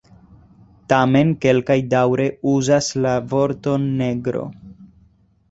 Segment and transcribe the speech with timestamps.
[0.93, 4.45] Tamen kelkaj daŭre uzas la vorton "negro".